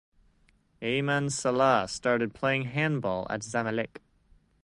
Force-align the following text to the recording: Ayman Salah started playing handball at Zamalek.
Ayman 0.81 1.31
Salah 1.31 1.87
started 1.87 2.33
playing 2.33 2.63
handball 2.63 3.27
at 3.29 3.41
Zamalek. 3.41 3.97